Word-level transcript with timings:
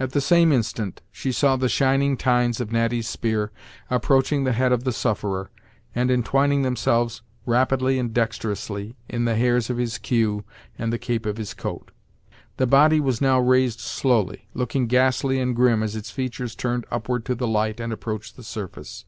At 0.00 0.10
the 0.10 0.20
same 0.20 0.50
instant, 0.50 1.00
she 1.12 1.30
saw 1.30 1.54
the 1.54 1.68
shining 1.68 2.16
tines 2.16 2.60
of 2.60 2.72
Natty's 2.72 3.06
spear 3.08 3.52
approaching 3.88 4.42
the 4.42 4.50
head 4.50 4.72
of 4.72 4.82
the 4.82 4.90
sufferer, 4.90 5.48
and 5.94 6.10
entwinning 6.10 6.62
themselves, 6.64 7.22
rapidly 7.46 7.96
and 7.96 8.12
dexterously, 8.12 8.96
in 9.08 9.26
the 9.26 9.36
hairs 9.36 9.70
of 9.70 9.76
his 9.78 9.98
cue 9.98 10.42
and 10.76 10.92
the 10.92 10.98
cape 10.98 11.24
of 11.24 11.36
his 11.36 11.54
coat. 11.54 11.92
The 12.56 12.66
body 12.66 12.98
was 12.98 13.20
now 13.20 13.38
raised 13.38 13.78
slowly, 13.78 14.48
looking 14.54 14.88
ghastly 14.88 15.38
and 15.38 15.54
grim 15.54 15.84
as 15.84 15.94
its 15.94 16.10
features 16.10 16.56
turned 16.56 16.84
upward 16.90 17.24
to 17.26 17.36
the 17.36 17.46
light 17.46 17.78
and 17.78 17.92
approached 17.92 18.34
the 18.34 18.42
surface. 18.42 19.04